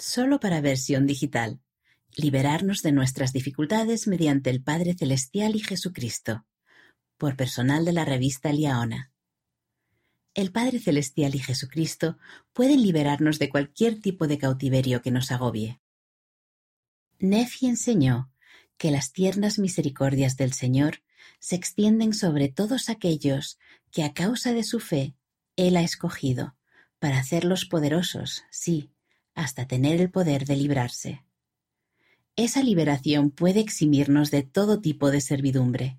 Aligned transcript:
solo 0.00 0.40
para 0.40 0.60
versión 0.60 1.06
digital. 1.06 1.60
Liberarnos 2.16 2.82
de 2.82 2.92
nuestras 2.92 3.32
dificultades 3.32 4.08
mediante 4.08 4.50
el 4.50 4.62
Padre 4.62 4.94
Celestial 4.94 5.54
y 5.54 5.60
Jesucristo. 5.60 6.46
Por 7.18 7.36
personal 7.36 7.84
de 7.84 7.92
la 7.92 8.04
revista 8.04 8.52
Liaona. 8.52 9.12
El 10.34 10.52
Padre 10.52 10.78
Celestial 10.78 11.34
y 11.34 11.38
Jesucristo 11.38 12.18
pueden 12.52 12.82
liberarnos 12.82 13.38
de 13.38 13.50
cualquier 13.50 14.00
tipo 14.00 14.26
de 14.26 14.38
cautiverio 14.38 15.02
que 15.02 15.10
nos 15.10 15.30
agobie. 15.30 15.80
Nefi 17.18 17.66
enseñó 17.66 18.32
que 18.78 18.90
las 18.90 19.12
tiernas 19.12 19.58
misericordias 19.58 20.36
del 20.36 20.52
Señor 20.52 21.02
se 21.38 21.56
extienden 21.56 22.14
sobre 22.14 22.48
todos 22.48 22.88
aquellos 22.88 23.58
que 23.90 24.04
a 24.04 24.14
causa 24.14 24.54
de 24.54 24.62
su 24.62 24.80
fe 24.80 25.14
Él 25.56 25.76
ha 25.76 25.82
escogido, 25.82 26.56
para 26.98 27.18
hacerlos 27.18 27.66
poderosos, 27.66 28.44
sí, 28.50 28.90
hasta 29.34 29.66
tener 29.66 30.00
el 30.00 30.10
poder 30.10 30.44
de 30.46 30.56
librarse. 30.56 31.24
Esa 32.36 32.62
liberación 32.62 33.30
puede 33.30 33.60
eximirnos 33.60 34.30
de 34.30 34.42
todo 34.42 34.80
tipo 34.80 35.10
de 35.10 35.20
servidumbre. 35.20 35.98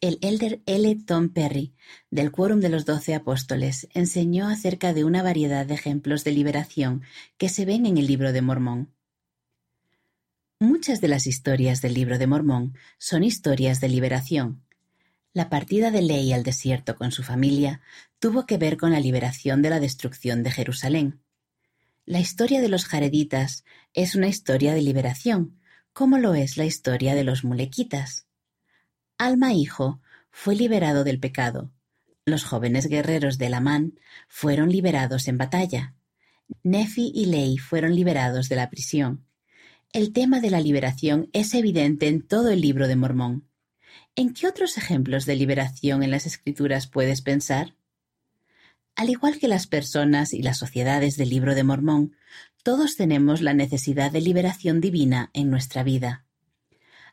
El 0.00 0.18
elder 0.22 0.62
L. 0.64 0.96
Tom 1.06 1.28
Perry, 1.28 1.74
del 2.10 2.32
Quórum 2.32 2.60
de 2.60 2.70
los 2.70 2.86
Doce 2.86 3.14
Apóstoles, 3.14 3.86
enseñó 3.92 4.48
acerca 4.48 4.94
de 4.94 5.04
una 5.04 5.22
variedad 5.22 5.66
de 5.66 5.74
ejemplos 5.74 6.24
de 6.24 6.32
liberación 6.32 7.02
que 7.36 7.50
se 7.50 7.66
ven 7.66 7.84
en 7.84 7.98
el 7.98 8.06
libro 8.06 8.32
de 8.32 8.40
Mormón. 8.40 8.94
Muchas 10.58 11.00
de 11.00 11.08
las 11.08 11.26
historias 11.26 11.82
del 11.82 11.94
libro 11.94 12.18
de 12.18 12.26
Mormón 12.26 12.74
son 12.98 13.24
historias 13.24 13.80
de 13.80 13.88
liberación. 13.88 14.62
La 15.32 15.48
partida 15.48 15.90
de 15.90 16.02
Ley 16.02 16.32
al 16.32 16.42
desierto 16.42 16.96
con 16.96 17.12
su 17.12 17.22
familia 17.22 17.80
tuvo 18.18 18.46
que 18.46 18.58
ver 18.58 18.76
con 18.76 18.90
la 18.90 19.00
liberación 19.00 19.62
de 19.62 19.70
la 19.70 19.80
destrucción 19.80 20.42
de 20.42 20.50
Jerusalén. 20.50 21.20
La 22.10 22.18
historia 22.18 22.60
de 22.60 22.68
los 22.68 22.86
jareditas 22.86 23.64
es 23.94 24.16
una 24.16 24.26
historia 24.26 24.74
de 24.74 24.82
liberación, 24.82 25.60
como 25.92 26.18
lo 26.18 26.34
es 26.34 26.56
la 26.56 26.64
historia 26.64 27.14
de 27.14 27.22
los 27.22 27.44
mulequitas. 27.44 28.26
Alma 29.16 29.52
Hijo 29.52 30.00
fue 30.32 30.56
liberado 30.56 31.04
del 31.04 31.20
pecado. 31.20 31.70
Los 32.24 32.42
jóvenes 32.42 32.88
guerreros 32.88 33.38
de 33.38 33.48
Lamán 33.48 34.00
fueron 34.26 34.70
liberados 34.70 35.28
en 35.28 35.38
batalla. 35.38 35.94
Nefi 36.64 37.12
y 37.14 37.26
Ley 37.26 37.58
fueron 37.58 37.94
liberados 37.94 38.48
de 38.48 38.56
la 38.56 38.70
prisión. 38.70 39.24
El 39.92 40.12
tema 40.12 40.40
de 40.40 40.50
la 40.50 40.60
liberación 40.60 41.30
es 41.32 41.54
evidente 41.54 42.08
en 42.08 42.26
todo 42.26 42.50
el 42.50 42.60
libro 42.60 42.88
de 42.88 42.96
Mormón. 42.96 43.48
¿En 44.16 44.34
qué 44.34 44.48
otros 44.48 44.78
ejemplos 44.78 45.26
de 45.26 45.36
liberación 45.36 46.02
en 46.02 46.10
las 46.10 46.26
escrituras 46.26 46.88
puedes 46.88 47.22
pensar? 47.22 47.76
Al 48.96 49.10
igual 49.10 49.38
que 49.38 49.48
las 49.48 49.66
personas 49.66 50.32
y 50.32 50.42
las 50.42 50.58
sociedades 50.58 51.16
del 51.16 51.30
libro 51.30 51.54
de 51.54 51.64
Mormón, 51.64 52.16
todos 52.62 52.96
tenemos 52.96 53.40
la 53.40 53.54
necesidad 53.54 54.10
de 54.10 54.20
liberación 54.20 54.80
divina 54.80 55.30
en 55.32 55.50
nuestra 55.50 55.82
vida. 55.82 56.26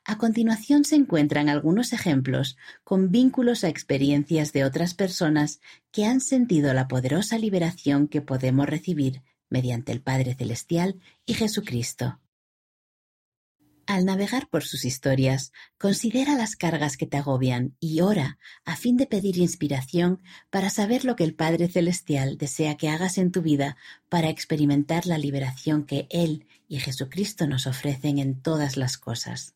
A 0.04 0.18
continuación 0.18 0.86
se 0.86 0.96
encuentran 0.96 1.50
algunos 1.50 1.92
ejemplos 1.92 2.58
con 2.84 3.12
vínculos 3.12 3.64
a 3.64 3.70
experiencias 3.70 4.54
de 4.54 4.64
otras 4.64 4.94
personas 4.94 5.60
que 5.92 6.06
han 6.06 6.22
sentido 6.22 6.74
la 6.74 6.88
poderosa 6.88 7.38
liberación 7.38 8.08
que 8.08 8.22
podemos 8.22 8.68
recibir 8.68 9.22
mediante 9.50 9.92
el 9.92 10.02
Padre 10.02 10.34
Celestial 10.34 11.00
y 11.26 11.34
Jesucristo. 11.34 12.20
Al 13.88 14.04
navegar 14.04 14.50
por 14.50 14.66
sus 14.66 14.84
historias, 14.84 15.54
considera 15.78 16.36
las 16.36 16.58
cargas 16.58 16.98
que 16.98 17.06
te 17.06 17.16
agobian 17.16 17.78
y 17.80 18.02
ora 18.02 18.38
a 18.66 18.76
fin 18.76 18.98
de 18.98 19.08
pedir 19.08 19.38
inspiración 19.38 20.22
para 20.50 20.70
saber 20.70 21.06
lo 21.06 21.16
que 21.16 21.24
el 21.24 21.34
Padre 21.34 21.70
Celestial 21.70 22.38
desea 22.38 22.76
que 22.76 22.90
hagas 22.90 23.18
en 23.18 23.32
tu 23.32 23.42
vida 23.42 23.78
para 24.10 24.28
experimentar 24.28 25.06
la 25.06 25.18
liberación 25.18 25.86
que 25.86 26.06
Él 26.10 26.48
y 26.68 26.80
Jesucristo 26.80 27.48
nos 27.48 27.66
ofrecen 27.66 28.20
en 28.20 28.42
todas 28.42 28.76
las 28.76 28.98
cosas. 28.98 29.56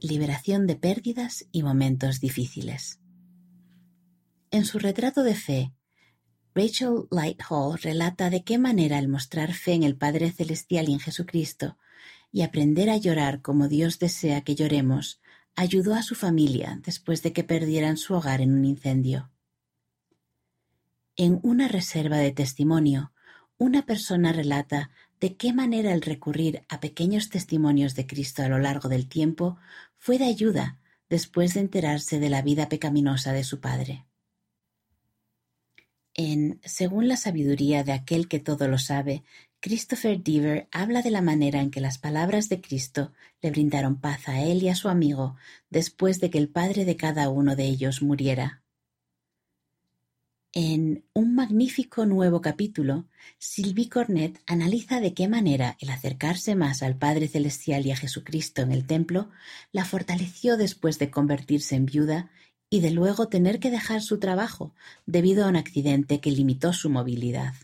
Liberación 0.00 0.66
de 0.66 0.74
pérdidas 0.74 1.46
y 1.52 1.62
momentos 1.62 2.18
difíciles. 2.18 2.98
En 4.50 4.64
su 4.64 4.80
retrato 4.80 5.22
de 5.22 5.36
fe, 5.36 5.72
Rachel 6.56 7.06
Lighthall 7.12 7.78
relata 7.78 8.30
de 8.30 8.42
qué 8.42 8.58
manera 8.58 8.98
el 8.98 9.06
mostrar 9.06 9.54
fe 9.54 9.74
en 9.74 9.84
el 9.84 9.96
Padre 9.96 10.32
Celestial 10.32 10.88
y 10.88 10.94
en 10.94 10.98
Jesucristo 10.98 11.76
y 12.30 12.42
aprender 12.42 12.90
a 12.90 12.96
llorar 12.96 13.40
como 13.42 13.68
Dios 13.68 13.98
desea 13.98 14.42
que 14.42 14.54
lloremos, 14.54 15.20
ayudó 15.56 15.94
a 15.94 16.02
su 16.02 16.14
familia 16.14 16.80
después 16.84 17.22
de 17.22 17.32
que 17.32 17.44
perdieran 17.44 17.96
su 17.96 18.14
hogar 18.14 18.40
en 18.40 18.52
un 18.52 18.64
incendio. 18.64 19.30
En 21.16 21.40
una 21.42 21.66
reserva 21.66 22.18
de 22.18 22.30
testimonio, 22.30 23.12
una 23.56 23.84
persona 23.84 24.32
relata 24.32 24.90
de 25.20 25.36
qué 25.36 25.52
manera 25.52 25.92
el 25.92 26.02
recurrir 26.02 26.62
a 26.68 26.78
pequeños 26.78 27.28
testimonios 27.28 27.96
de 27.96 28.06
Cristo 28.06 28.42
a 28.42 28.48
lo 28.48 28.58
largo 28.58 28.88
del 28.88 29.08
tiempo 29.08 29.58
fue 29.96 30.18
de 30.18 30.26
ayuda 30.26 30.78
después 31.08 31.54
de 31.54 31.60
enterarse 31.60 32.20
de 32.20 32.30
la 32.30 32.42
vida 32.42 32.68
pecaminosa 32.68 33.32
de 33.32 33.42
su 33.42 33.60
padre. 33.60 34.06
En 36.14 36.60
Según 36.64 37.08
la 37.08 37.16
sabiduría 37.16 37.84
de 37.84 37.92
aquel 37.92 38.28
que 38.28 38.40
todo 38.40 38.68
lo 38.68 38.78
sabe, 38.78 39.24
Christopher 39.60 40.22
Deaver 40.22 40.68
habla 40.70 41.02
de 41.02 41.10
la 41.10 41.20
manera 41.20 41.60
en 41.60 41.72
que 41.72 41.80
las 41.80 41.98
palabras 41.98 42.48
de 42.48 42.60
Cristo 42.60 43.12
le 43.42 43.50
brindaron 43.50 44.00
paz 44.00 44.28
a 44.28 44.40
él 44.40 44.62
y 44.62 44.68
a 44.68 44.76
su 44.76 44.88
amigo 44.88 45.36
después 45.68 46.20
de 46.20 46.30
que 46.30 46.38
el 46.38 46.48
padre 46.48 46.84
de 46.84 46.96
cada 46.96 47.28
uno 47.28 47.56
de 47.56 47.64
ellos 47.64 48.00
muriera. 48.00 48.62
En 50.52 51.04
un 51.12 51.34
magnífico 51.34 52.06
nuevo 52.06 52.40
capítulo, 52.40 53.06
Sylvie 53.38 53.88
Cornet 53.88 54.40
analiza 54.46 55.00
de 55.00 55.12
qué 55.12 55.28
manera 55.28 55.76
el 55.80 55.90
acercarse 55.90 56.54
más 56.54 56.82
al 56.82 56.96
Padre 56.96 57.28
Celestial 57.28 57.84
y 57.84 57.90
a 57.90 57.96
Jesucristo 57.96 58.62
en 58.62 58.72
el 58.72 58.86
templo 58.86 59.28
la 59.72 59.84
fortaleció 59.84 60.56
después 60.56 60.98
de 60.98 61.10
convertirse 61.10 61.74
en 61.74 61.84
viuda 61.84 62.30
y 62.70 62.80
de 62.80 62.92
luego 62.92 63.28
tener 63.28 63.60
que 63.60 63.70
dejar 63.70 64.02
su 64.02 64.18
trabajo 64.18 64.72
debido 65.04 65.44
a 65.44 65.48
un 65.48 65.56
accidente 65.56 66.20
que 66.20 66.30
limitó 66.30 66.72
su 66.72 66.88
movilidad. 66.90 67.54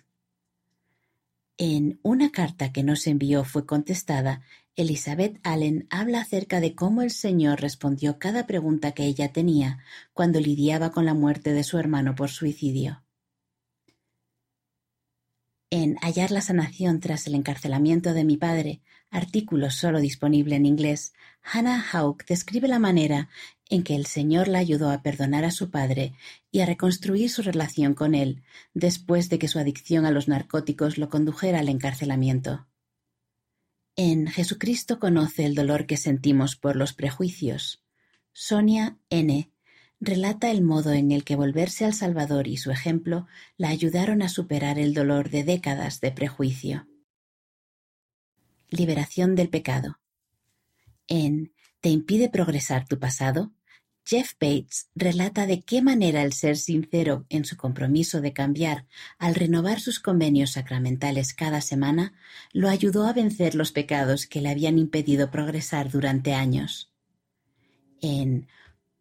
En 1.56 2.00
una 2.02 2.32
carta 2.32 2.72
que 2.72 2.82
nos 2.82 3.06
envió 3.06 3.44
fue 3.44 3.64
contestada, 3.64 4.42
Elizabeth 4.74 5.38
Allen 5.44 5.86
habla 5.88 6.20
acerca 6.20 6.58
de 6.58 6.74
cómo 6.74 7.02
el 7.02 7.12
Señor 7.12 7.60
respondió 7.60 8.18
cada 8.18 8.44
pregunta 8.44 8.90
que 8.90 9.04
ella 9.04 9.32
tenía 9.32 9.78
cuando 10.12 10.40
lidiaba 10.40 10.90
con 10.90 11.04
la 11.04 11.14
muerte 11.14 11.52
de 11.52 11.62
su 11.62 11.78
hermano 11.78 12.16
por 12.16 12.30
suicidio. 12.30 13.04
En 15.70 15.96
Hallar 16.02 16.32
la 16.32 16.40
sanación 16.40 16.98
tras 16.98 17.28
el 17.28 17.36
encarcelamiento 17.36 18.14
de 18.14 18.24
mi 18.24 18.36
padre, 18.36 18.82
artículo 19.10 19.70
solo 19.70 20.00
disponible 20.00 20.56
en 20.56 20.66
inglés, 20.66 21.14
Hannah 21.42 21.80
Houck 21.80 22.24
describe 22.26 22.66
la 22.66 22.80
manera 22.80 23.28
en 23.70 23.82
que 23.82 23.94
el 23.94 24.06
Señor 24.06 24.48
la 24.48 24.58
ayudó 24.58 24.90
a 24.90 25.02
perdonar 25.02 25.44
a 25.44 25.50
su 25.50 25.70
padre 25.70 26.12
y 26.50 26.60
a 26.60 26.66
reconstruir 26.66 27.30
su 27.30 27.42
relación 27.42 27.94
con 27.94 28.14
él 28.14 28.42
después 28.74 29.28
de 29.28 29.38
que 29.38 29.48
su 29.48 29.58
adicción 29.58 30.04
a 30.04 30.10
los 30.10 30.28
narcóticos 30.28 30.98
lo 30.98 31.08
condujera 31.08 31.60
al 31.60 31.68
encarcelamiento. 31.68 32.66
En 33.96 34.26
Jesucristo 34.26 34.98
conoce 34.98 35.44
el 35.44 35.54
dolor 35.54 35.86
que 35.86 35.96
sentimos 35.96 36.56
por 36.56 36.76
los 36.76 36.92
prejuicios. 36.92 37.82
Sonia 38.32 38.98
N. 39.08 39.50
relata 40.00 40.50
el 40.50 40.62
modo 40.62 40.92
en 40.92 41.12
el 41.12 41.22
que 41.22 41.36
volverse 41.36 41.84
al 41.84 41.94
Salvador 41.94 42.48
y 42.48 42.56
su 42.56 42.72
ejemplo 42.72 43.28
la 43.56 43.68
ayudaron 43.68 44.20
a 44.22 44.28
superar 44.28 44.78
el 44.78 44.94
dolor 44.94 45.30
de 45.30 45.44
décadas 45.44 46.00
de 46.00 46.10
prejuicio. 46.10 46.88
Liberación 48.68 49.36
del 49.36 49.48
pecado. 49.48 50.00
En 51.06 51.52
¿Te 51.84 51.90
impide 51.90 52.30
progresar 52.30 52.88
tu 52.88 52.98
pasado? 52.98 53.52
Jeff 54.06 54.32
Bates 54.40 54.88
relata 54.94 55.46
de 55.46 55.60
qué 55.60 55.82
manera 55.82 56.22
el 56.22 56.32
ser 56.32 56.56
sincero 56.56 57.26
en 57.28 57.44
su 57.44 57.58
compromiso 57.58 58.22
de 58.22 58.32
cambiar 58.32 58.86
al 59.18 59.34
renovar 59.34 59.80
sus 59.80 60.00
convenios 60.00 60.52
sacramentales 60.52 61.34
cada 61.34 61.60
semana 61.60 62.14
lo 62.54 62.70
ayudó 62.70 63.06
a 63.06 63.12
vencer 63.12 63.54
los 63.54 63.70
pecados 63.70 64.26
que 64.26 64.40
le 64.40 64.48
habían 64.48 64.78
impedido 64.78 65.30
progresar 65.30 65.90
durante 65.90 66.32
años. 66.32 66.90
En 68.00 68.48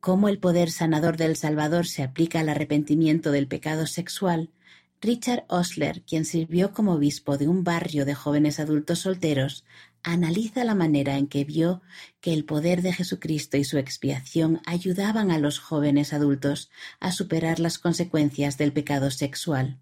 Cómo 0.01 0.27
el 0.27 0.39
poder 0.39 0.69
sanador 0.69 1.15
del 1.15 1.37
Salvador 1.37 1.87
se 1.87 2.03
aplica 2.03 2.41
al 2.41 2.49
arrepentimiento 2.49 3.31
del 3.31 3.47
pecado 3.47 3.87
sexual, 3.87 4.51
Richard 4.99 5.45
Osler, 5.47 6.01
quien 6.03 6.25
sirvió 6.25 6.73
como 6.73 6.95
obispo 6.95 7.37
de 7.37 7.47
un 7.47 7.63
barrio 7.63 8.03
de 8.03 8.13
jóvenes 8.13 8.59
adultos 8.59 8.99
solteros, 8.99 9.63
analiza 10.03 10.63
la 10.63 10.75
manera 10.75 11.17
en 11.17 11.27
que 11.27 11.43
vio 11.43 11.81
que 12.21 12.33
el 12.33 12.45
poder 12.45 12.81
de 12.81 12.93
Jesucristo 12.93 13.57
y 13.57 13.63
su 13.63 13.77
expiación 13.77 14.61
ayudaban 14.65 15.31
a 15.31 15.39
los 15.39 15.59
jóvenes 15.59 16.13
adultos 16.13 16.69
a 16.99 17.11
superar 17.11 17.59
las 17.59 17.79
consecuencias 17.79 18.57
del 18.57 18.73
pecado 18.73 19.11
sexual. 19.11 19.79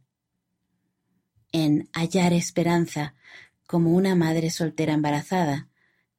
En 1.52 1.90
Hallar 1.94 2.34
esperanza 2.34 3.16
como 3.68 3.92
una 3.92 4.16
madre 4.16 4.50
soltera 4.50 4.94
embarazada, 4.94 5.70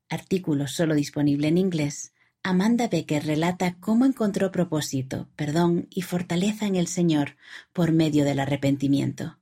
artículo 0.09 0.67
solo 0.69 0.95
disponible 0.95 1.49
en 1.49 1.59
inglés, 1.59 2.13
Amanda 2.43 2.89
Becker 2.89 3.25
relata 3.25 3.77
cómo 3.79 4.05
encontró 4.05 4.51
propósito, 4.51 5.29
perdón 5.37 5.87
y 5.91 6.03
fortaleza 6.03 6.67
en 6.67 6.75
el 6.75 6.89
Señor 6.89 7.37
por 7.73 7.93
medio 7.93 8.25
del 8.25 8.41
arrepentimiento. 8.41 9.39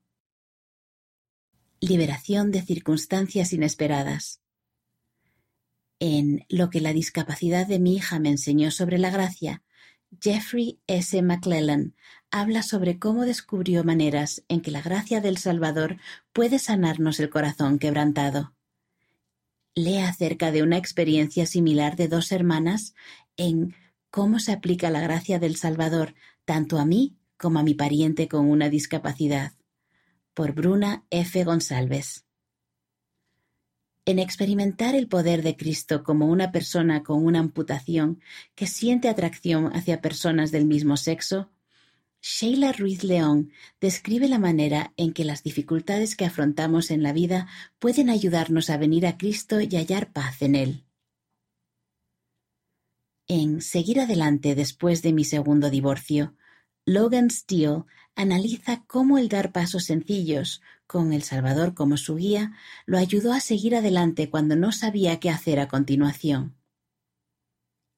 Liberación 1.80 2.50
de 2.50 2.60
circunstancias 2.60 3.54
inesperadas. 3.54 4.42
En 6.02 6.46
Lo 6.48 6.70
que 6.70 6.80
la 6.80 6.94
discapacidad 6.94 7.66
de 7.66 7.78
mi 7.78 7.94
hija 7.94 8.18
me 8.18 8.30
enseñó 8.30 8.70
sobre 8.70 8.96
la 8.96 9.10
gracia, 9.10 9.62
Jeffrey 10.18 10.80
S. 10.86 11.20
McClellan 11.20 11.94
habla 12.30 12.62
sobre 12.62 12.98
cómo 12.98 13.26
descubrió 13.26 13.84
maneras 13.84 14.42
en 14.48 14.62
que 14.62 14.70
la 14.70 14.80
gracia 14.80 15.20
del 15.20 15.36
Salvador 15.36 15.98
puede 16.32 16.58
sanarnos 16.58 17.20
el 17.20 17.28
corazón 17.28 17.78
quebrantado. 17.78 18.54
Lee 19.74 19.98
acerca 19.98 20.50
de 20.52 20.62
una 20.62 20.78
experiencia 20.78 21.44
similar 21.44 21.96
de 21.96 22.08
dos 22.08 22.32
hermanas 22.32 22.94
en 23.36 23.74
cómo 24.10 24.38
se 24.38 24.52
aplica 24.52 24.88
la 24.88 25.00
gracia 25.02 25.38
del 25.38 25.56
Salvador 25.56 26.14
tanto 26.46 26.78
a 26.78 26.86
mí 26.86 27.18
como 27.36 27.58
a 27.58 27.62
mi 27.62 27.74
pariente 27.74 28.26
con 28.26 28.48
una 28.48 28.70
discapacidad. 28.70 29.52
Por 30.32 30.52
Bruna 30.52 31.04
F. 31.10 31.44
González 31.44 32.24
en 34.10 34.18
experimentar 34.18 34.94
el 34.94 35.08
poder 35.08 35.42
de 35.42 35.56
Cristo 35.56 36.02
como 36.02 36.26
una 36.26 36.52
persona 36.52 37.02
con 37.02 37.24
una 37.24 37.38
amputación 37.38 38.20
que 38.54 38.66
siente 38.66 39.08
atracción 39.08 39.74
hacia 39.74 40.00
personas 40.00 40.50
del 40.50 40.66
mismo 40.66 40.96
sexo, 40.96 41.50
Sheila 42.22 42.72
Ruiz 42.72 43.02
León 43.02 43.50
describe 43.80 44.28
la 44.28 44.38
manera 44.38 44.92
en 44.96 45.12
que 45.12 45.24
las 45.24 45.42
dificultades 45.42 46.16
que 46.16 46.26
afrontamos 46.26 46.90
en 46.90 47.02
la 47.02 47.12
vida 47.12 47.48
pueden 47.78 48.10
ayudarnos 48.10 48.68
a 48.68 48.76
venir 48.76 49.06
a 49.06 49.16
Cristo 49.16 49.60
y 49.60 49.68
hallar 49.68 50.12
paz 50.12 50.42
en 50.42 50.54
Él. 50.54 50.84
En 53.26 53.62
Seguir 53.62 54.00
adelante 54.00 54.54
después 54.54 55.02
de 55.02 55.12
mi 55.12 55.24
segundo 55.24 55.70
divorcio, 55.70 56.34
Logan 56.90 57.30
Steele 57.30 57.84
analiza 58.16 58.82
cómo 58.88 59.16
el 59.16 59.28
dar 59.28 59.52
pasos 59.52 59.84
sencillos, 59.84 60.60
con 60.88 61.12
El 61.12 61.22
Salvador 61.22 61.72
como 61.72 61.96
su 61.96 62.16
guía, 62.16 62.52
lo 62.84 62.98
ayudó 62.98 63.32
a 63.32 63.38
seguir 63.38 63.76
adelante 63.76 64.28
cuando 64.28 64.56
no 64.56 64.72
sabía 64.72 65.20
qué 65.20 65.30
hacer 65.30 65.60
a 65.60 65.68
continuación. 65.68 66.56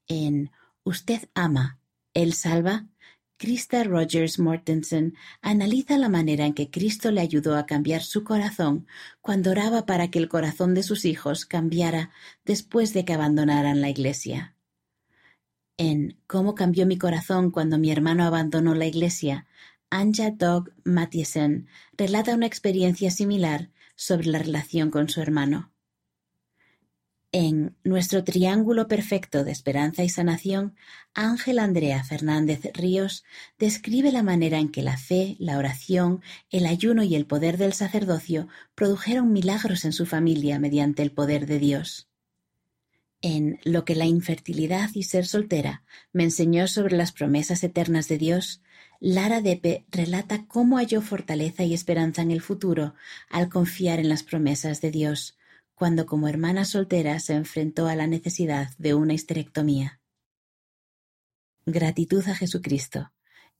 En 0.09 0.51
Usted 0.85 1.31
ama, 1.33 1.81
Él 2.13 2.35
salva, 2.35 2.87
Krista 3.39 3.83
Rogers 3.83 4.39
Mortensen 4.39 5.15
analiza 5.41 5.97
la 5.97 6.11
manera 6.11 6.45
en 6.45 6.53
que 6.53 6.71
Cristo 6.71 7.11
le 7.13 7.23
ayudó 7.23 7.57
a 7.57 7.65
cambiar 7.65 8.03
su 8.03 8.25
corazón 8.25 8.87
cuando 9.23 9.53
oraba 9.53 9.87
para 9.87 10.11
que 10.11 10.19
el 10.19 10.29
corazón 10.29 10.75
de 10.75 10.83
sus 10.83 11.07
hijos 11.07 11.47
cambiara 11.47 12.11
después 12.45 12.93
de 12.93 13.07
que 13.07 13.15
abandonaran 13.15 13.81
la 13.81 13.89
iglesia. 13.89 14.52
En 15.85 16.17
Cómo 16.29 16.55
cambió 16.55 16.87
mi 16.87 16.97
corazón 16.97 17.51
cuando 17.51 17.77
mi 17.77 17.91
hermano 17.91 18.23
abandonó 18.23 18.77
la 18.77 18.87
iglesia, 18.87 19.47
Anja 19.91 20.31
Dog 20.31 20.71
Mathiesen 20.85 21.67
relata 21.97 22.37
una 22.37 22.47
experiencia 22.47 23.11
similar 23.11 23.69
sobre 23.97 24.29
la 24.29 24.39
relación 24.39 24.93
con 24.93 25.09
su 25.09 25.21
hermano. 25.21 25.73
En 27.33 27.75
Nuestro 27.83 28.23
Triángulo 28.23 28.87
Perfecto 28.87 29.43
de 29.43 29.51
Esperanza 29.51 30.05
y 30.05 30.09
Sanación, 30.09 30.77
Ángel 31.15 31.59
Andrea 31.59 32.05
Fernández 32.05 32.61
Ríos 32.75 33.25
describe 33.59 34.13
la 34.13 34.23
manera 34.23 34.61
en 34.61 34.71
que 34.71 34.83
la 34.83 34.97
fe, 34.97 35.35
la 35.41 35.59
oración, 35.59 36.23
el 36.51 36.67
ayuno 36.67 37.03
y 37.03 37.17
el 37.17 37.27
poder 37.27 37.57
del 37.59 37.73
sacerdocio 37.73 38.47
produjeron 38.77 39.33
milagros 39.33 39.85
en 39.85 39.93
su 39.93 40.07
familia 40.07 40.61
mediante 40.61 41.03
el 41.03 41.11
poder 41.11 41.47
de 41.47 41.59
Dios. 41.59 42.12
En 43.25 43.61
Lo 43.63 43.85
que 43.85 43.95
la 43.95 44.05
infertilidad 44.05 44.91
y 44.95 45.05
ser 45.05 45.27
soltera 45.27 45.85
me 46.13 46.25
enseñó 46.25 46.67
sobre 46.67 46.97
las 46.97 47.13
promesas 47.13 47.63
eternas 47.63 48.09
de 48.09 48.19
Dios, 48.19 48.61
Lara 48.99 49.41
Depe 49.41 49.87
relata 49.91 50.47
cómo 50.49 50.77
halló 50.77 51.01
fortaleza 51.01 51.63
y 51.63 51.73
esperanza 51.73 52.23
en 52.23 52.33
el 52.33 52.41
futuro 52.41 52.95
al 53.31 53.49
confiar 53.49 54.01
en 54.01 54.09
las 54.09 54.25
promesas 54.25 54.81
de 54.81 54.91
Dios, 54.91 55.39
cuando 55.77 56.05
como 56.05 56.27
hermana 56.27 56.65
soltera 56.65 57.21
se 57.21 57.35
enfrentó 57.35 57.87
a 57.87 57.95
la 57.95 58.09
necesidad 58.09 58.71
de 58.79 58.95
una 58.95 59.15
histerectomía. 59.15 60.01
Gratitud 61.65 62.27
a 62.29 62.35
Jesucristo. 62.35 63.13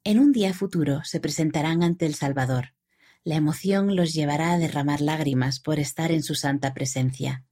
En 0.03 0.19
un 0.19 0.33
día 0.33 0.55
futuro 0.55 1.05
se 1.05 1.21
presentarán 1.21 1.85
ante 1.85 2.07
el 2.07 2.17
Salvador. 2.17 2.75
La 3.23 3.37
emoción 3.37 3.95
los 3.95 4.13
llevará 4.13 4.53
a 4.53 4.59
derramar 4.59 5.01
lágrimas 5.01 5.61
por 5.61 5.79
estar 5.79 6.11
en 6.11 6.25
su 6.25 6.35
santa 6.35 6.75
presencia. 6.75 7.45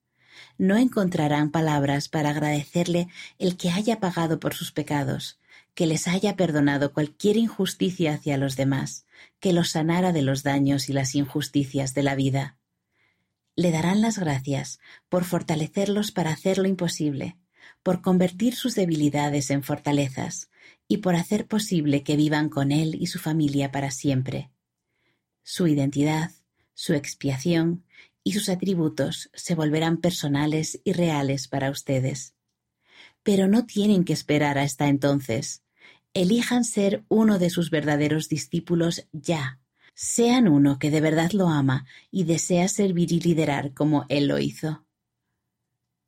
No 0.59 0.77
encontrarán 0.77 1.51
palabras 1.51 2.09
para 2.09 2.31
agradecerle 2.31 3.09
el 3.39 3.57
que 3.57 3.71
haya 3.71 4.01
pagado 4.01 4.41
por 4.41 4.55
sus 4.55 4.73
pecados, 4.73 5.39
que 5.75 5.87
les 5.87 6.09
haya 6.09 6.37
perdonado 6.37 6.93
cualquier 6.93 7.37
injusticia 7.37 8.15
hacia 8.15 8.37
los 8.37 8.57
demás, 8.57 9.07
que 9.39 9.53
los 9.53 9.71
sanara 9.71 10.13
de 10.13 10.23
los 10.23 10.43
daños 10.43 10.89
y 10.89 10.93
las 10.93 11.15
injusticias 11.15 11.95
de 11.95 12.03
la 12.03 12.15
vida. 12.15 12.57
Le 13.57 13.71
darán 13.71 14.01
las 14.01 14.19
gracias 14.19 14.81
por 15.09 15.25
fortalecerlos 15.25 16.13
para 16.13 16.31
hacer 16.31 16.59
lo 16.59 16.69
imposible, 16.69 17.37
por 17.83 18.03
convertir 18.03 18.55
sus 18.55 18.75
debilidades 18.75 19.51
en 19.51 19.63
fortalezas 19.63 20.51
y 20.89 20.99
por 20.99 21.15
hacer 21.15 21.47
posible 21.47 22.03
que 22.03 22.17
vivan 22.17 22.49
con 22.49 22.73
él 22.73 22.97
y 23.01 23.07
su 23.07 23.19
familia 23.19 23.71
para 23.71 23.91
siempre. 23.91 24.51
Su 25.43 25.67
identidad, 25.67 26.31
su 26.75 26.95
expiación 26.95 27.85
y 28.25 28.33
sus 28.33 28.49
atributos 28.49 29.31
se 29.35 29.55
volverán 29.55 29.99
personales 29.99 30.81
y 30.85 30.93
reales 30.93 31.49
para 31.49 31.71
ustedes. 31.71 32.35
Pero 33.23 33.49
no 33.49 33.67
tienen 33.67 34.05
que 34.05 34.13
esperar 34.13 34.59
hasta 34.59 34.89
entonces. 34.89 35.63
Elijan 36.15 36.65
ser 36.65 37.05
uno 37.09 37.39
de 37.39 37.51
sus 37.51 37.71
verdaderos 37.71 38.29
discípulos 38.29 39.07
ya. 39.13 39.61
Sean 39.95 40.49
uno 40.49 40.79
que 40.79 40.91
de 40.91 41.01
verdad 41.01 41.33
lo 41.33 41.49
ama 41.49 41.87
y 42.11 42.25
desea 42.25 42.69
servir 42.69 43.13
y 43.13 43.21
liderar 43.21 43.75
como 43.75 44.07
él 44.09 44.27
lo 44.27 44.39
hizo. 44.39 44.87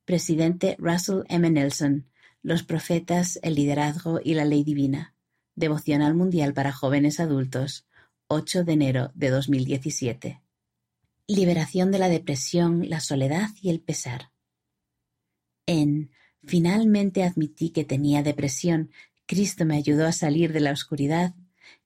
Presidente 0.05 0.77
Russell 0.79 1.23
M. 1.29 1.49
Nelson, 1.51 2.09
Los 2.43 2.65
profetas, 2.65 3.39
el 3.43 3.55
liderazgo 3.55 4.21
y 4.23 4.35
la 4.35 4.45
ley 4.45 4.65
divina. 4.65 5.15
Devocional 5.55 6.15
Mundial 6.15 6.55
para 6.55 6.73
Jóvenes 6.73 7.21
Adultos, 7.21 7.87
8 8.27 8.65
de 8.65 8.73
enero 8.73 9.13
de 9.15 9.31
2017. 9.31 10.43
Liberación 11.27 11.91
de 11.91 11.99
la 11.99 12.09
depresión, 12.09 12.89
la 12.89 13.01
soledad 13.01 13.49
y 13.61 13.71
el 13.71 13.81
pesar. 13.81 14.31
En 15.67 16.11
Finalmente 16.45 17.23
admití 17.23 17.71
que 17.71 17.85
tenía 17.85 18.23
depresión. 18.23 18.91
Cristo 19.27 19.65
me 19.65 19.77
ayudó 19.77 20.07
a 20.07 20.13
salir 20.13 20.53
de 20.53 20.61
la 20.61 20.73
oscuridad. 20.73 21.35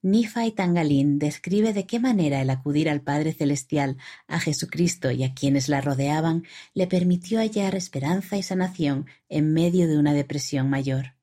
Nifa 0.01 0.45
y 0.45 0.51
Tangalín 0.51 1.19
describe 1.19 1.73
de 1.73 1.85
qué 1.85 1.99
manera 1.99 2.41
el 2.41 2.49
acudir 2.49 2.89
al 2.89 3.01
Padre 3.01 3.33
Celestial, 3.33 3.97
a 4.27 4.39
Jesucristo 4.39 5.11
y 5.11 5.23
a 5.23 5.33
quienes 5.33 5.69
la 5.69 5.81
rodeaban 5.81 6.43
le 6.73 6.87
permitió 6.87 7.39
hallar 7.39 7.75
esperanza 7.75 8.37
y 8.37 8.43
sanación 8.43 9.05
en 9.29 9.53
medio 9.53 9.87
de 9.87 9.97
una 9.97 10.13
depresión 10.13 10.69
mayor. 10.69 11.13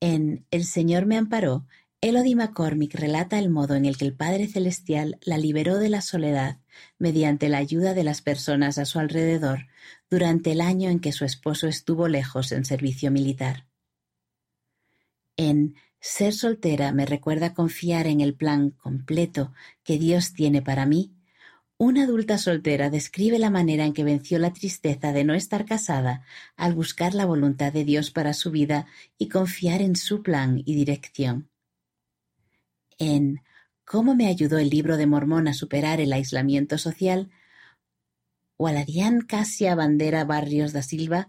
En 0.00 0.46
El 0.50 0.64
Señor 0.64 1.06
me 1.06 1.16
amparó, 1.16 1.66
Elodie 2.06 2.36
McCormick 2.36 2.96
relata 2.96 3.38
el 3.38 3.48
modo 3.48 3.76
en 3.76 3.86
el 3.86 3.96
que 3.96 4.04
el 4.04 4.12
Padre 4.12 4.46
Celestial 4.46 5.16
la 5.22 5.38
liberó 5.38 5.78
de 5.78 5.88
la 5.88 6.02
soledad 6.02 6.58
mediante 6.98 7.48
la 7.48 7.56
ayuda 7.56 7.94
de 7.94 8.04
las 8.04 8.20
personas 8.20 8.76
a 8.76 8.84
su 8.84 8.98
alrededor 8.98 9.68
durante 10.10 10.52
el 10.52 10.60
año 10.60 10.90
en 10.90 11.00
que 11.00 11.12
su 11.12 11.24
esposo 11.24 11.66
estuvo 11.66 12.06
lejos 12.06 12.52
en 12.52 12.66
servicio 12.66 13.10
militar. 13.10 13.64
En 15.38 15.76
Ser 15.98 16.34
soltera 16.34 16.92
me 16.92 17.06
recuerda 17.06 17.54
confiar 17.54 18.06
en 18.06 18.20
el 18.20 18.34
plan 18.34 18.68
completo 18.68 19.54
que 19.82 19.96
Dios 19.96 20.34
tiene 20.34 20.60
para 20.60 20.84
mí. 20.84 21.14
Una 21.78 22.04
adulta 22.04 22.36
soltera 22.36 22.90
describe 22.90 23.38
la 23.38 23.48
manera 23.48 23.86
en 23.86 23.94
que 23.94 24.04
venció 24.04 24.38
la 24.38 24.52
tristeza 24.52 25.14
de 25.14 25.24
no 25.24 25.32
estar 25.32 25.64
casada 25.64 26.22
al 26.54 26.74
buscar 26.74 27.14
la 27.14 27.24
voluntad 27.24 27.72
de 27.72 27.86
Dios 27.86 28.10
para 28.10 28.34
su 28.34 28.50
vida 28.50 28.84
y 29.16 29.30
confiar 29.30 29.80
en 29.80 29.96
su 29.96 30.22
plan 30.22 30.60
y 30.66 30.74
dirección 30.74 31.48
en 32.98 33.40
Cómo 33.84 34.14
me 34.14 34.28
ayudó 34.28 34.58
el 34.58 34.70
libro 34.70 34.96
de 34.96 35.06
Mormón 35.06 35.46
a 35.46 35.52
superar 35.52 36.00
el 36.00 36.12
aislamiento 36.12 36.78
social, 36.78 37.30
Waladian 38.58 39.20
Casia 39.20 39.74
Bandera 39.74 40.24
Barrios 40.24 40.72
da 40.72 40.82
Silva 40.82 41.28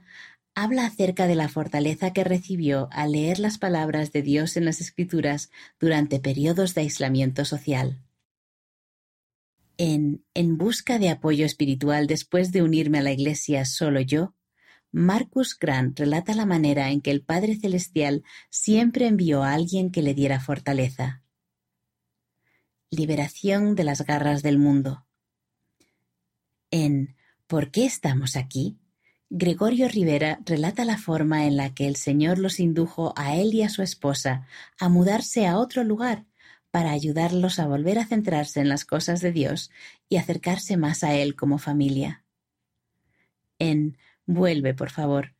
habla 0.53 0.85
acerca 0.85 1.27
de 1.27 1.35
la 1.35 1.49
fortaleza 1.49 2.13
que 2.13 2.23
recibió 2.23 2.87
al 2.91 3.11
leer 3.11 3.39
las 3.39 3.57
palabras 3.57 4.13
de 4.13 4.21
Dios 4.21 4.55
en 4.55 4.63
las 4.63 4.79
Escrituras 4.79 5.51
durante 5.79 6.19
periodos 6.19 6.73
de 6.73 6.81
aislamiento 6.81 7.43
social. 7.43 8.01
En 9.77 10.23
En 10.33 10.57
busca 10.57 10.97
de 10.97 11.09
apoyo 11.09 11.45
espiritual 11.45 12.07
después 12.07 12.53
de 12.53 12.61
unirme 12.61 12.99
a 12.99 13.03
la 13.03 13.11
Iglesia 13.11 13.65
solo 13.65 13.99
yo, 13.99 14.33
Marcus 14.93 15.59
Grant 15.59 15.99
relata 15.99 16.33
la 16.33 16.45
manera 16.45 16.89
en 16.89 17.01
que 17.01 17.11
el 17.11 17.21
Padre 17.21 17.57
Celestial 17.57 18.23
siempre 18.49 19.07
envió 19.07 19.43
a 19.43 19.53
alguien 19.53 19.91
que 19.91 20.01
le 20.01 20.13
diera 20.13 20.39
fortaleza. 20.39 21.24
Liberación 22.95 23.75
de 23.75 23.83
las 23.83 24.05
garras 24.05 24.41
del 24.41 24.57
mundo. 24.57 25.05
En 26.71 27.15
¿Por 27.47 27.69
qué 27.69 27.85
estamos 27.85 28.35
aquí? 28.35 28.79
Gregorio 29.29 29.87
Rivera 29.87 30.39
relata 30.45 30.85
la 30.85 30.97
forma 30.97 31.45
en 31.45 31.57
la 31.57 31.73
que 31.73 31.87
el 31.87 31.95
Señor 31.95 32.39
los 32.39 32.59
indujo 32.59 33.13
a 33.15 33.35
él 33.35 33.53
y 33.53 33.61
a 33.61 33.69
su 33.69 33.81
esposa 33.81 34.47
a 34.79 34.89
mudarse 34.89 35.45
a 35.45 35.57
otro 35.57 35.83
lugar 35.83 36.25
para 36.75 36.91
ayudarlos 36.91 37.59
a 37.59 37.67
volver 37.67 37.97
a 37.99 38.05
centrarse 38.05 38.59
en 38.59 38.67
las 38.67 38.83
cosas 38.83 39.21
de 39.21 39.31
Dios 39.31 39.71
y 40.09 40.17
acercarse 40.17 40.75
más 40.75 41.05
a 41.05 41.15
Él 41.15 41.33
como 41.37 41.57
familia. 41.57 42.25
En 43.59 43.97
Vuelve, 44.25 44.73
por 44.73 44.89
favor, 44.89 45.35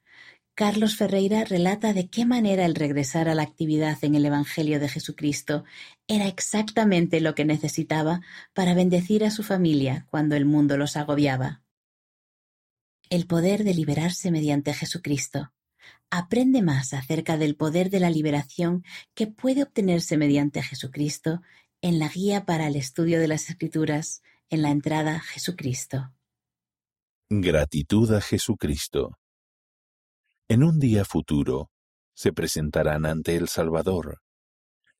Carlos 0.56 0.96
Ferreira 0.96 1.44
relata 1.44 1.92
de 1.92 2.08
qué 2.08 2.26
manera 2.26 2.66
el 2.66 2.76
regresar 2.76 3.28
a 3.28 3.36
la 3.36 3.44
actividad 3.44 4.02
en 4.04 4.16
el 4.16 4.26
Evangelio 4.26 4.80
de 4.80 4.88
Jesucristo 4.88 5.66
era 6.08 6.28
exactamente 6.28 7.20
lo 7.20 7.36
que 7.36 7.44
necesitaba 7.44 8.22
para 8.54 8.74
bendecir 8.74 9.26
a 9.26 9.32
su 9.32 9.44
familia 9.44 10.08
cuando 10.10 10.38
el 10.38 10.46
mundo 10.46 10.78
los 10.78 10.96
agobiaba. 10.96 11.62
El 13.10 13.28
poder 13.28 13.66
de 13.66 13.74
liberarse 13.74 14.32
mediante 14.32 14.74
Jesucristo. 14.74 15.52
Aprende 16.10 16.62
más 16.62 16.94
acerca 16.94 17.38
del 17.38 17.58
poder 17.58 17.90
de 17.90 18.00
la 18.00 18.10
liberación 18.10 18.86
que 19.14 19.28
puede 19.28 19.62
obtenerse 19.62 20.16
mediante 20.16 20.64
Jesucristo 20.64 21.42
en 21.82 22.00
la 22.00 22.08
guía 22.08 22.46
para 22.46 22.68
el 22.68 22.78
estudio 22.78 23.20
de 23.20 23.28
las 23.28 23.50
Escrituras 23.50 24.24
en 24.50 24.62
la 24.62 24.72
entrada 24.72 25.20
Jesucristo. 25.20 26.14
Gratitud 27.30 28.14
a 28.14 28.22
Jesucristo. 28.22 29.18
En 30.48 30.64
un 30.64 30.80
día 30.80 31.06
futuro 31.06 31.72
se 32.14 32.32
presentarán 32.32 33.08
ante 33.08 33.36
el 33.36 33.48
Salvador. 33.48 34.22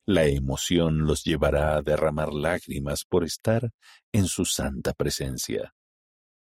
La 0.04 0.24
emoción 0.24 1.06
los 1.06 1.22
llevará 1.22 1.76
a 1.76 1.82
derramar 1.82 2.32
lágrimas 2.32 3.04
por 3.04 3.22
estar 3.22 3.70
en 4.10 4.26
su 4.26 4.44
santa 4.44 4.92
presencia. 4.92 5.72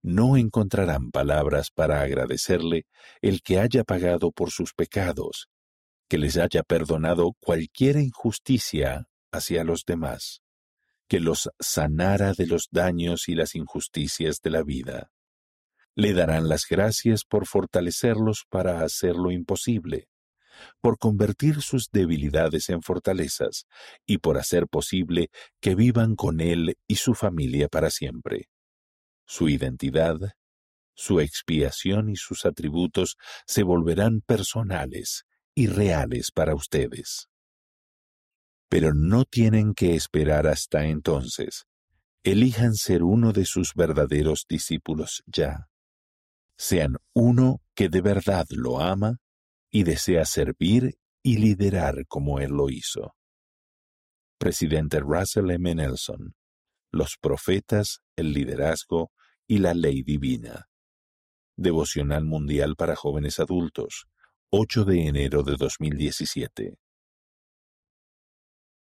No 0.01 0.38
encontrarán 0.38 1.12
palabras 1.12 1.69
para 1.69 2.01
agradecerle 2.01 2.86
el 3.22 3.41
que 3.41 3.60
haya 3.60 3.83
pagado 3.83 4.31
por 4.31 4.51
sus 4.51 4.74
pecados, 4.74 5.50
que 6.07 6.17
les 6.17 6.38
haya 6.38 6.63
perdonado 6.63 7.33
cualquier 7.41 7.98
injusticia 7.98 9.10
hacia 9.33 9.65
los 9.65 9.83
demás, 9.83 10.43
que 11.10 11.19
los 11.19 11.50
sanara 11.60 12.31
de 12.31 12.48
los 12.48 12.69
daños 12.72 13.27
y 13.27 13.36
las 13.36 13.53
injusticias 13.55 14.39
de 14.41 14.50
la 14.50 14.63
vida 14.63 15.12
le 15.95 16.13
darán 16.13 16.50
las 16.50 16.65
gracias 16.67 17.23
por 17.23 17.45
fortalecerlos 17.45 18.45
para 18.50 18.81
hacer 18.81 19.15
lo 19.15 19.31
imposible, 19.31 20.07
por 20.81 20.97
convertir 20.97 21.62
sus 21.62 21.89
debilidades 21.91 22.69
en 22.69 22.81
fortalezas 22.81 23.65
y 24.05 24.17
por 24.17 24.38
hacer 24.38 24.67
posible 24.67 25.29
que 25.59 25.75
vivan 25.75 26.15
con 26.15 26.41
Él 26.41 26.77
y 26.88 26.95
su 26.95 27.13
familia 27.13 27.67
para 27.67 27.89
siempre. 27.89 28.50
Su 29.25 29.50
identidad, 29.50 30.17
su 30.95 31.19
expiación 31.19 32.09
y 32.09 32.15
sus 32.15 32.45
atributos 32.45 33.17
se 33.45 33.63
volverán 33.63 34.21
personales 34.21 35.25
y 35.55 35.67
reales 35.67 36.31
para 36.31 36.55
ustedes. 36.55 37.29
Pero 38.67 38.93
no 38.95 39.25
tienen 39.25 39.75
que 39.75 39.95
esperar 39.95 40.47
hasta 40.47 40.85
entonces. 40.85 41.65
Elijan 42.23 42.73
ser 42.73 43.03
uno 43.03 43.31
de 43.31 43.45
sus 43.45 43.73
verdaderos 43.75 44.45
discípulos 44.50 45.23
ya 45.27 45.67
sean 46.57 46.98
uno 47.13 47.62
que 47.75 47.89
de 47.89 48.01
verdad 48.01 48.45
lo 48.50 48.79
ama 48.79 49.17
y 49.72 49.83
desea 49.83 50.25
servir 50.25 50.98
y 51.24 51.38
liderar 51.38 52.05
como 52.07 52.39
él 52.39 52.51
lo 52.51 52.69
hizo. 52.69 53.15
Presidente 54.38 55.00
Russell 55.00 55.50
M. 55.51 55.74
Nelson, 55.75 56.36
los 56.91 57.17
profetas, 57.19 58.01
el 58.15 58.33
liderazgo 58.33 59.12
y 59.48 59.60
la 59.60 59.74
ley 59.74 60.03
divina. 60.03 60.67
Devocional 61.55 62.25
Mundial 62.25 62.75
para 62.75 62.95
Jóvenes 62.95 63.39
Adultos, 63.39 64.05
8 64.50 64.86
de 64.86 65.07
enero 65.07 65.43
de 65.43 65.55
2017. 65.55 66.77